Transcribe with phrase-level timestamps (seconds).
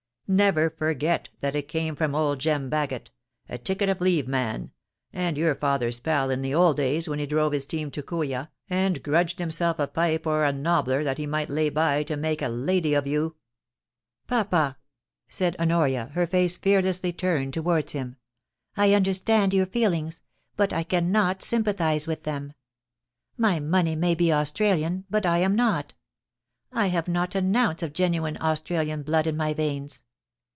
[0.33, 3.09] Never forget that it came from old Jem Bagot,
[3.49, 4.71] a ticket of leave man,
[5.11, 8.49] and your father*s pal in the old days when he drove his team to Kooya,
[8.69, 12.41] and grudged himself a pipe or a nobbier that he might lay by to make
[12.41, 13.35] a lady of you
[13.99, 14.77] '* Papa !*
[15.27, 18.15] said Honoria, her face fearlessly turned towards him,
[18.77, 20.21] *I understand your feelings,
[20.55, 22.53] but I cannot sympathise with them.
[23.35, 25.93] My money may be Australian, but I am not.
[26.71, 30.05] I have not an ounce of genuine Australian blood in my veins.